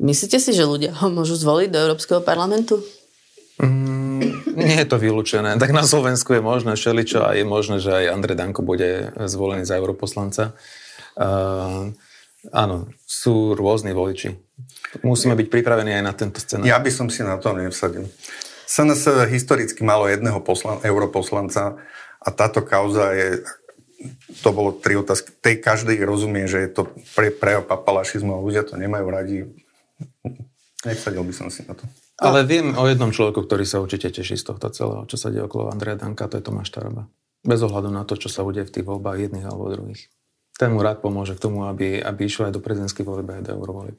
[0.00, 2.80] Myslíte si, že ľudia ho môžu zvoliť do Európskeho parlamentu?
[3.60, 5.60] Mm, nie je to vylúčené.
[5.60, 9.68] Tak na Slovensku je možné šeličo a je možné, že aj Andrej Danko bude zvolený
[9.68, 10.56] za europoslanca.
[11.20, 11.92] Uh,
[12.48, 14.32] áno, sú rôzni voliči.
[15.04, 16.64] Musíme byť pripravení aj na tento scenár.
[16.64, 18.08] Ja by som si na to nevsadil.
[18.70, 21.76] SNS historicky malo jedného poslan- europoslanca
[22.22, 23.42] a táto kauza je
[24.40, 25.34] to bolo tri otázky.
[25.44, 29.36] Tej každý rozumie, že je to pre, pre papalašizmu a ľudia to nemajú radi.
[30.86, 31.84] Nevsadil by som si na to.
[32.20, 35.44] Ale viem o jednom človeku, ktorý sa určite teší z tohto celého, čo sa deje
[35.44, 37.08] okolo Andreja Danka, to je Tomáš Taraba.
[37.40, 40.08] Bez ohľadu na to, čo sa udeje v tých voľbách jedných alebo druhých.
[40.60, 43.56] Ten mu rád pomôže k tomu, aby, aby išiel aj do prezidentských volieb aj do
[43.56, 43.96] eurovolieb.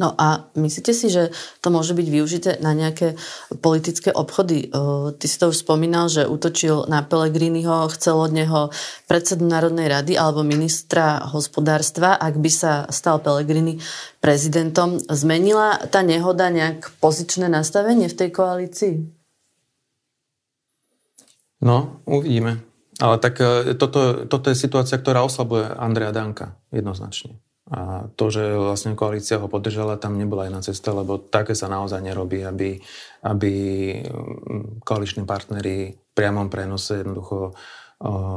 [0.00, 3.14] No a myslíte si, že to môže byť využité na nejaké
[3.60, 4.72] politické obchody?
[5.20, 8.60] Ty si to už spomínal, že útočil na Pelegriniho, chcel od neho
[9.04, 13.78] predsedu Národnej rady alebo ministra hospodárstva, ak by sa stal Pelegrini
[14.24, 14.96] prezidentom.
[15.12, 18.94] Zmenila tá nehoda nejak pozičné nastavenie v tej koalícii?
[21.62, 22.71] No, uvidíme.
[23.02, 27.42] Ale tak e, toto, toto je situácia, ktorá oslabuje Andrea Danka jednoznačne.
[27.72, 31.98] A to, že vlastne koalícia ho podržala, tam nebola jedna cesta, lebo také sa naozaj
[31.98, 32.78] nerobí, aby,
[33.26, 33.52] aby
[34.06, 37.58] mm, koaliční partnery v priamom prenose jednoducho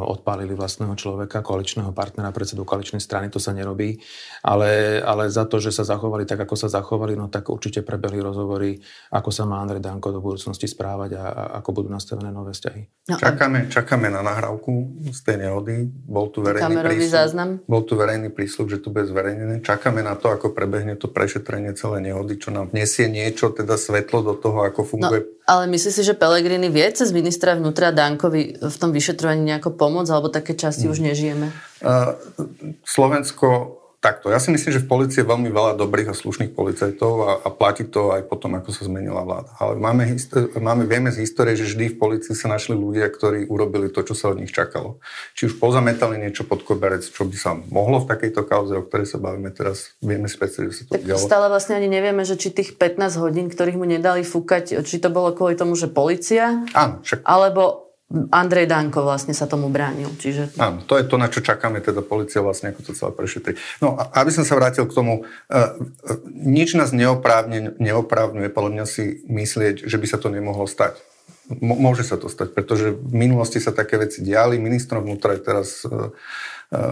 [0.06, 3.98] odpálili vlastného človeka, koaličného partnera, predsedu koaličnej strany, to sa nerobí.
[4.46, 8.22] Ale, ale za to, že sa zachovali tak, ako sa zachovali, no tak určite prebehli
[8.22, 8.78] rozhovory,
[9.10, 13.10] ako sa má Andrej Danko do budúcnosti správať a, a ako budú nastavené nové vzťahy.
[13.10, 15.90] No, čakáme, čakáme na nahrávku z tej nehody.
[15.90, 17.50] Bol tu verejný prísľub, záznam.
[17.66, 19.66] Bol tu verejný prísľub, že tu bude zverejnené.
[19.66, 24.22] Čakáme na to, ako prebehne to prešetrenie celé nehody, čo nám vnesie niečo, teda svetlo
[24.22, 28.58] do toho, ako funguje no ale myslíš si, že Pelegrini vie cez ministra vnútra Dankovi
[28.58, 30.92] v tom vyšetrovaní nejako pomôcť, alebo také časti mm.
[30.92, 31.48] už nežijeme?
[31.86, 32.18] Uh,
[32.82, 34.30] Slovensko takto.
[34.30, 37.50] Ja si myslím, že v policii je veľmi veľa dobrých a slušných policajtov a, a
[37.50, 39.50] platí to aj potom, ako sa zmenila vláda.
[39.58, 40.06] Ale máme,
[40.62, 44.14] máme, vieme z histórie, že vždy v policii sa našli ľudia, ktorí urobili to, čo
[44.14, 45.02] sa od nich čakalo.
[45.34, 49.10] Či už pozametali niečo pod koberec, čo by sa mohlo v takejto kauze, o ktorej
[49.10, 51.26] sa bavíme teraz, vieme si že sa to tak dialo.
[51.26, 55.10] Stále vlastne ani nevieme, že či tých 15 hodín, ktorých mu nedali fúkať, či to
[55.10, 57.26] bolo kvôli tomu, že policia, Áno, však...
[57.26, 60.14] alebo Andrej Danko vlastne sa tomu bránil.
[60.22, 60.54] Čiže...
[60.62, 63.54] Áno, to je to, na čo čakáme, teda policia vlastne ako to celé prešetri.
[63.82, 65.66] No aby som sa vrátil k tomu, uh, uh,
[66.30, 71.02] nič nás neoprávne, neoprávňuje podľa mňa si myslieť, že by sa to nemohlo stať.
[71.50, 74.62] M- môže sa to stať, pretože v minulosti sa také veci diali.
[74.62, 76.14] Ministrom vnútra je teraz uh,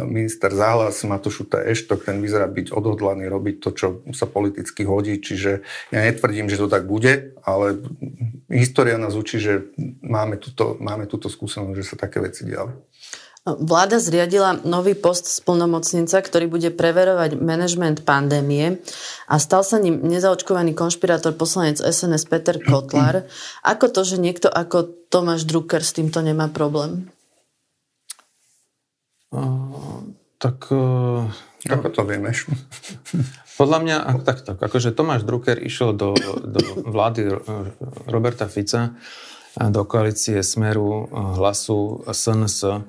[0.05, 5.63] minister Záhlas Matošuta Eštok, ten vyzerá byť odhodlaný robiť to, čo sa politicky hodí, čiže
[5.91, 7.81] ja netvrdím, že to tak bude, ale
[8.51, 12.71] história nás učí, že máme túto, máme túto skúsenosť, že sa také veci diali.
[13.43, 18.79] Vláda zriadila nový post splnomocnenca, ktorý bude preverovať manažment pandémie
[19.27, 23.27] a stal sa ním nezaočkovaný konšpirátor poslanec SNS Peter Kotlar.
[23.59, 27.11] Ako to, že niekto ako Tomáš Drucker s týmto nemá problém?
[30.43, 30.67] Tak...
[31.63, 32.51] Ako to vieš?
[33.59, 36.11] Podľa mňa, tak, tak, akože Tomáš Drucker išiel do,
[36.43, 37.31] do vlády
[38.09, 38.97] Roberta Fica,
[39.55, 42.83] do koalície Smeru, Hlasu, SNS.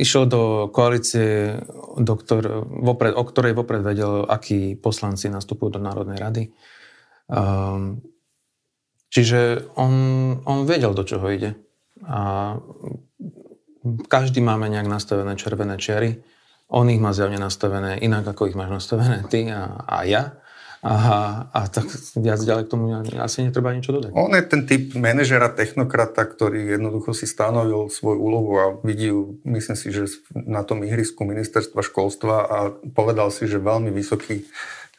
[0.00, 1.60] Išiel do koalície,
[2.00, 6.42] do ktor, vopred, o ktorej vopred vedel, akí poslanci nastupujú do Národnej rady.
[9.12, 9.94] Čiže on,
[10.48, 11.54] on vedel, do čoho ide.
[12.08, 12.56] A
[14.08, 16.24] každý máme nejak nastavené červené čiary.
[16.72, 20.40] On ich má zjavne nastavené inak, ako ich máš nastavené ty a, a ja.
[20.84, 21.88] A, a tak
[22.20, 24.12] viac ďalej k tomu asi netreba niečo dodať.
[24.12, 29.40] On je ten typ manažera, technokrata, ktorý jednoducho si stanovil svoju úlohu a vidí ju,
[29.48, 32.56] myslím si, že na tom ihrisku ministerstva školstva a
[32.92, 34.44] povedal si, že veľmi vysoký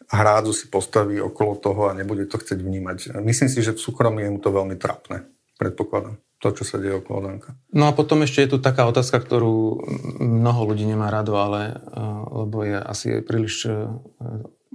[0.10, 3.22] hrádzu si postaví okolo toho a nebude to chcieť vnímať.
[3.22, 5.30] Myslím si, že v súkromí je mu to veľmi trapné,
[5.62, 7.58] predpokladám to, čo sa deje okolo Danka.
[7.74, 9.82] No a potom ešte je tu taká otázka, ktorú
[10.22, 13.90] mnoho ľudí nemá rado, ale, eh, lebo je asi príliš eh,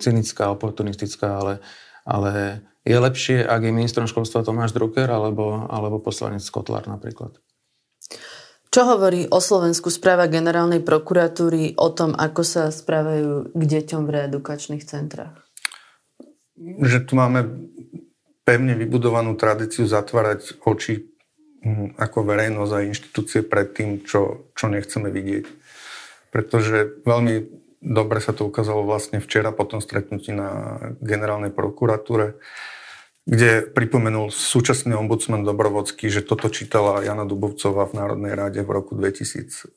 [0.03, 1.55] cynická, oportunistická, ale,
[2.03, 7.39] ale je lepšie, ak je ministrom školstva Tomáš Drucker alebo, alebo poslanec Kotlar napríklad.
[8.71, 14.11] Čo hovorí o Slovensku správa generálnej prokuratúry o tom, ako sa správajú k deťom v
[14.15, 15.43] reedukačných centrách?
[16.59, 17.51] Že tu máme
[18.47, 21.11] pevne vybudovanú tradíciu zatvárať oči
[22.01, 25.45] ako verejnosť a inštitúcie pred tým, čo, čo nechceme vidieť.
[26.33, 32.37] Pretože veľmi dobre sa to ukázalo vlastne včera po tom stretnutí na generálnej prokuratúre,
[33.25, 38.97] kde pripomenul súčasný ombudsman Dobrovodský, že toto čítala Jana Dubovcová v Národnej rade v roku
[38.97, 39.73] 2014,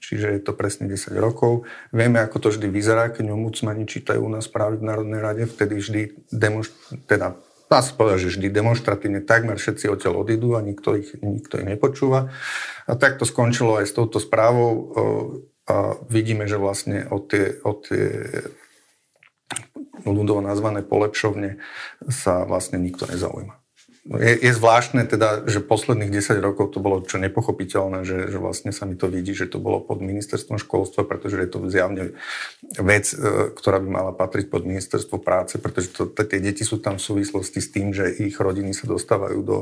[0.00, 1.68] čiže je to presne 10 rokov.
[1.92, 5.80] Vieme, ako to vždy vyzerá, keď ombudsmani čítajú u nás správy v Národnej rade, vtedy
[5.80, 6.00] vždy
[6.32, 6.76] demonst-
[7.08, 7.36] teda
[7.72, 11.64] dá sa povedať, že vždy demonstratívne takmer všetci odtiaľ odídu a nikto ich, nikto ich
[11.64, 12.28] nepočúva.
[12.84, 14.92] A tak to skončilo aj s touto správou
[15.64, 18.04] a vidíme, že vlastne od tie, od tie
[20.04, 21.62] ľudovo nazvané polepšovne
[22.12, 23.61] sa vlastne nikto nezaujíma
[24.02, 28.74] je, je zvláštne teda, že posledných 10 rokov to bolo čo nepochopiteľné, že, že vlastne
[28.74, 32.18] sa mi to vidí, že to bolo pod ministerstvom školstva, pretože je to zjavne
[32.82, 36.98] vec, e, ktorá by mala patriť pod ministerstvo práce, pretože to, tie deti sú tam
[36.98, 39.58] v súvislosti s tým, že ich rodiny sa dostávajú do,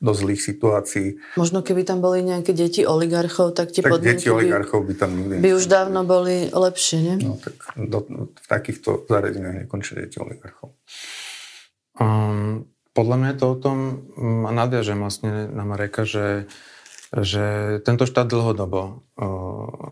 [0.00, 1.20] do zlých situácií.
[1.36, 4.94] Možno keby tam boli nejaké deti oligarchov, tak tie tak podmienky deti oligarchov by, by
[4.96, 7.16] tam nikdy by už dávno boli lepšie, nie?
[7.20, 10.72] No tak do, v takýchto zariadeniach nekončia deti oligarchov.
[12.00, 13.76] Um, podľa mňa to o tom,
[14.46, 16.46] a nadviažem vlastne na Mareka, že,
[17.12, 19.04] že tento štát dlhodobo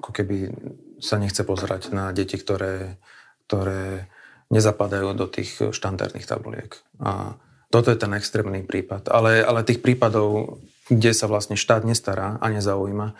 [0.00, 0.52] ako keby
[1.00, 3.00] sa nechce pozerať na deti, ktoré,
[3.48, 4.08] ktoré
[4.52, 6.76] nezapadajú do tých štandardných tabuliek.
[7.00, 7.40] A
[7.72, 9.08] toto je ten extrémny prípad.
[9.08, 10.60] Ale, ale tých prípadov,
[10.90, 13.14] kde sa vlastne štát nestará a nezaujíma,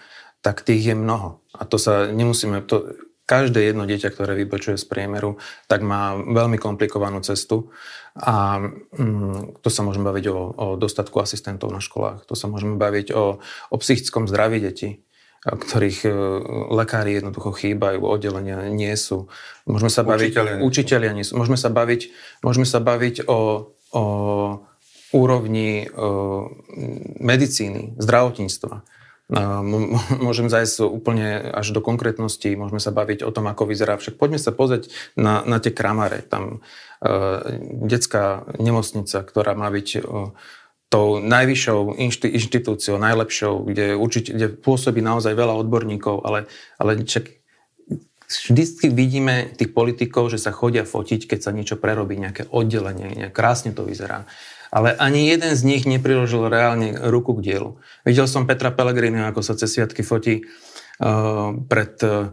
[0.45, 1.41] tak tých je mnoho.
[1.57, 2.67] A to sa nemusíme...
[2.69, 2.91] To,
[3.31, 5.39] každé jedno dieťa, ktoré vybočuje z priemeru,
[5.71, 7.71] tak má veľmi komplikovanú cestu
[8.19, 12.75] a mm, to sa môžeme baviť o, o dostatku asistentov na školách, to sa môžeme
[12.75, 13.39] baviť o,
[13.71, 15.07] o psychickom zdraví detí,
[15.47, 16.11] ktorých e,
[16.75, 19.31] lekári jednoducho chýbajú, oddelenia nie sú.
[19.65, 20.35] Môžeme sa baviť...
[20.35, 21.39] Učiteľia, učiteľia nie sú.
[21.39, 22.13] Môžeme sa baviť,
[22.43, 24.05] môžeme sa baviť o, o
[25.15, 26.51] úrovni o,
[27.23, 29.00] medicíny, zdravotníctva
[29.31, 33.95] Môžem zajsť úplne až do konkrétnosti, môžeme sa baviť o tom, ako vyzerá.
[33.95, 36.27] Však poďme sa pozrieť na, na tie kramare.
[36.27, 37.39] Tam uh,
[37.87, 40.35] detská nemocnica, ktorá má byť uh,
[40.91, 46.51] tou najvyššou inšti, inštitúciou, najlepšou, kde, určite, kde pôsobí naozaj veľa odborníkov, ale,
[46.83, 47.31] ale čak,
[48.27, 53.31] vždy vidíme tých politikov, že sa chodia fotiť, keď sa niečo prerobí, nejaké oddelenie, nejak
[53.31, 54.27] krásne to vyzerá.
[54.71, 57.71] Ale ani jeden z nich nepriložil reálne ruku k dielu.
[58.07, 62.31] Videl som Petra Pellegrini, ako sa cez sviatky fotí uh, pred, uh,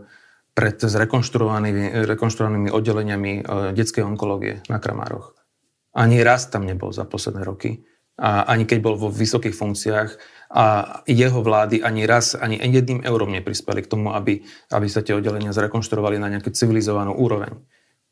[0.54, 5.34] pred zrekonštruovanými, rekonštruovanými oddeleniami uh, detskej onkológie na Kramároch.
[5.97, 7.82] Ani raz tam nebol za posledné roky.
[8.17, 10.65] A ani keď bol vo vysokých funkciách, a
[11.04, 15.52] jeho vlády ani raz, ani jedným eurom neprispeli k tomu, aby, aby sa tie oddelenia
[15.52, 17.60] zrekonštruovali na nejakú civilizovanú úroveň.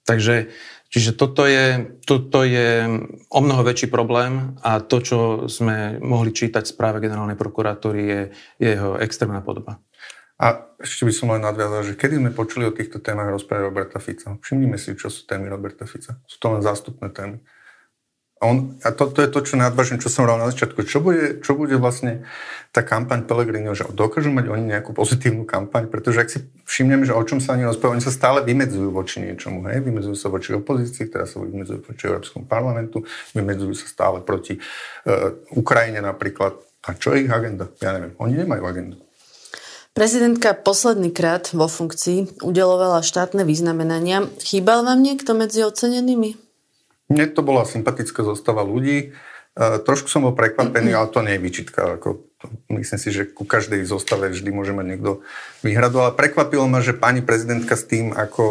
[0.04, 0.52] Takže
[0.96, 2.88] čiže toto je, toto je
[3.28, 5.18] o mnoho väčší problém a to, čo
[5.52, 8.22] sme mohli čítať v správe generálnej prokuratúry, je,
[8.64, 9.84] je jeho extrémna podoba.
[10.40, 14.00] A ešte by som len nadviazal, že kedy sme počuli o týchto témach rozprávať Roberta
[14.00, 14.36] Fica?
[14.40, 16.20] Všimnime si, čo sú témy Roberta Fica.
[16.28, 17.40] Sú to len zástupné témy.
[18.46, 20.86] On, a to, to je to, čo nadvážim, čo som hovoril na začiatku.
[20.86, 22.22] Čo bude, čo bude vlastne
[22.70, 27.16] tá kampaň Pellegrino, že dokážu mať oni nejakú pozitívnu kampaň, pretože ak si všimnem, že
[27.16, 29.82] o čom sa oni rozprávajú, oni sa stále vymedzujú voči niečomu, hej?
[29.82, 33.02] vymedzujú sa voči opozícii, teraz sa vymedzujú voči Európskom parlamentu,
[33.34, 36.60] vymedzujú sa stále proti uh, Ukrajine napríklad.
[36.86, 37.72] A čo je ich agenda?
[37.82, 38.96] Ja neviem, oni nemajú agendu.
[39.96, 44.28] Prezidentka posledný krát vo funkcii udelovala štátne vyznamenania.
[44.44, 46.45] Chýbal vám niekto medzi ocenenými?
[47.12, 49.14] Mne to bola sympatická zostava ľudí.
[49.56, 51.96] Uh, trošku som bol prekvapený, ale to nie je vyčitka.
[51.96, 55.24] Ako, to, myslím si, že ku každej zostave vždy môže mať niekto
[55.64, 58.44] výhradu, ale prekvapilo ma, že pani prezidentka s tým, ako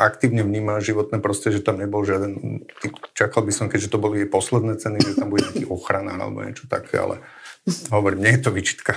[0.00, 2.64] aktívne vníma životné prostredie, že tam nebol žiaden...
[3.12, 6.40] Čakal by som, keďže to boli jej posledné ceny, že tam bude nejaký ochrana alebo
[6.40, 7.20] niečo také, ale
[7.92, 8.96] hovorím, nie je to vyčitka.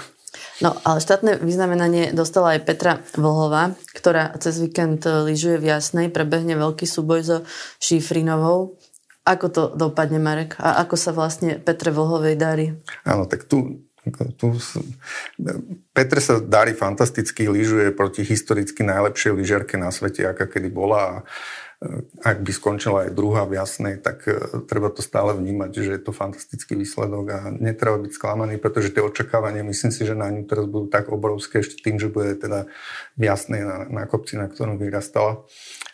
[0.64, 6.58] No, ale štátne vyznamenanie dostala aj Petra Vlhová, ktorá cez víkend lyžuje v Jasnej, prebehne
[6.58, 7.38] veľký súboj so
[7.78, 8.80] Šífrinovou.
[9.24, 10.60] Ako to dopadne, Marek?
[10.60, 12.76] A ako sa vlastne Petre Vlhovej darí?
[13.08, 13.88] Áno, tak tu,
[14.36, 14.60] tu
[15.96, 21.16] Petre sa darí fantasticky, lyžuje proti historicky najlepšej lyžiarke na svete, aká kedy bola a
[22.24, 24.40] ak by skončila aj druhá v jasnej, tak e,
[24.72, 29.04] treba to stále vnímať, že je to fantastický výsledok a netreba byť sklamaný, pretože tie
[29.04, 32.72] očakávania, myslím si, že na ňu teraz budú tak obrovské ešte tým, že bude teda
[33.20, 35.44] v jasnej na, na kopci, na ktorom vyrastala.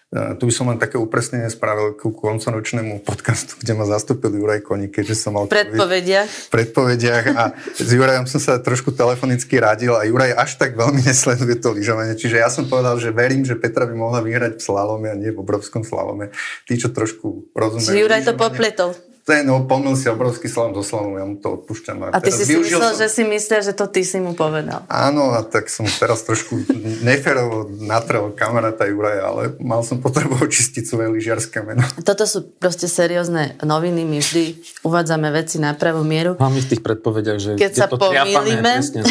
[0.09, 4.65] E, tu by som len také upresnenie spravil ku koncoročnému podcastu, kde ma zastúpil Juraj
[4.65, 5.45] Koník, keďže som mal...
[5.45, 6.25] Predpovediach.
[6.25, 7.43] V predpovediach a
[7.77, 12.17] s Jurajom som sa trošku telefonicky radil a Juraj až tak veľmi nesleduje to lyžovanie.
[12.17, 15.29] Čiže ja som povedal, že verím, že Petra by mohla vyhrať v slalome a nie
[15.29, 16.33] v obrovskom slalome.
[16.65, 17.93] Tí, čo trošku rozumejú...
[17.93, 18.97] Juraj to popletol
[19.29, 22.09] ten opomnil si obrovský slalom so slalom, ja mu to odpúšťam.
[22.09, 22.97] A, a ty si si myslel, som...
[22.97, 24.89] že si myslel, že to ty si mu povedal.
[24.89, 26.65] Áno, a tak som teraz trošku
[27.05, 31.85] neférovo natrel kamaráta Juraja, ale mal som potrebu očistiť svoje lyžiarské meno.
[32.01, 34.43] Toto sú proste seriózne noviny, my vždy
[34.81, 36.33] uvádzame veci na pravú mieru.
[36.41, 39.05] Mám v tých predpovediach, že Keď sa pomýlime, presne,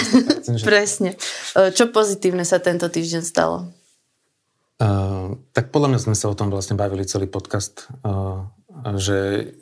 [0.67, 1.11] presne.
[1.55, 3.71] E, čo pozitívne sa tento týždeň stalo?
[4.79, 7.91] Uh, tak podľa mňa sme sa o tom vlastne bavili celý podcast.
[8.07, 8.47] Uh,
[8.97, 9.53] že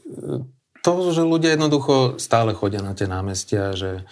[0.85, 4.07] to, že ľudia jednoducho stále chodia na tie námestia, že,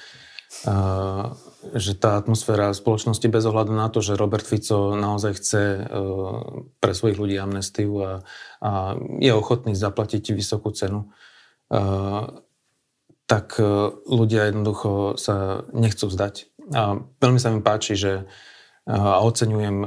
[0.66, 1.34] uh,
[1.72, 6.42] že tá atmosféra spoločnosti bez ohľadu na to, že Robert Fico naozaj chce uh,
[6.82, 8.12] pre svojich ľudí amnestiu a,
[8.58, 11.10] a je ochotný zaplatiť vysokú cenu,
[13.24, 13.56] tak
[14.04, 16.34] ľudia jednoducho sa nechcú vzdať.
[16.76, 18.28] A veľmi sa mi páči, že
[18.84, 19.80] a oceňujem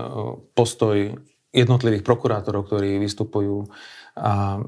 [0.58, 1.22] postoj
[1.54, 3.70] jednotlivých prokurátorov, ktorí vystupujú
[4.18, 4.66] a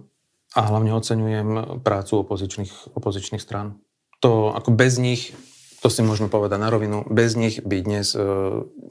[0.56, 3.78] a hlavne oceňujem prácu opozičných, opozičných strán.
[4.20, 5.32] To ako bez nich,
[5.80, 8.20] to si môžeme povedať na rovinu, bez nich by dnes e,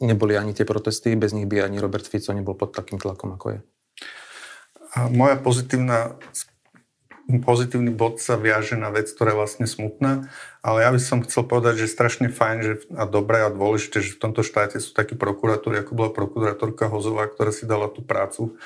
[0.01, 3.59] neboli ani tie protesty, bez nich by ani Robert Fico nebol pod takým tlakom, ako
[3.59, 3.61] je.
[4.97, 6.16] A moja pozitívna
[7.29, 10.33] pozitívny bod sa viaže na vec, ktorá je vlastne smutná,
[10.64, 14.16] ale ja by som chcel povedať, že strašne fajn že, a dobré a dôležité, že
[14.16, 18.57] v tomto štáte sú takí prokuratúry, ako bola prokurátorka Hozová, ktorá si dala tú prácu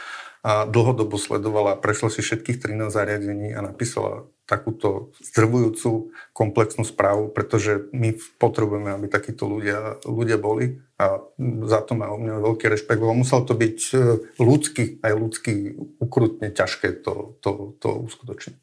[0.42, 7.86] a dlhodobo sledovala, prešla si všetkých 13 zariadení a napísala takúto zdrvujúcu komplexnú správu, pretože
[7.94, 11.22] my potrebujeme, aby takíto ľudia, ľudia boli a
[11.70, 13.96] za to má o mňa veľký rešpekt, lebo musel to byť e,
[14.42, 15.54] ľudský, aj ľudský
[16.02, 18.56] ukrutne ťažké to, to, to uskutočniť.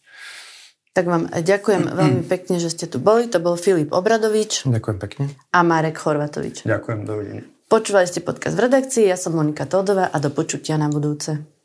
[0.91, 3.31] Tak vám ďakujem veľmi pekne, že ste tu boli.
[3.31, 4.67] To bol Filip Obradovič.
[4.67, 5.23] Ďakujem pekne.
[5.55, 6.67] A Marek Chorvatovič.
[6.67, 7.45] Ďakujem, dovidenia.
[7.69, 11.58] Počúvali ste podcast v redakcii, ja som Monika Todová a do počutia na budúce.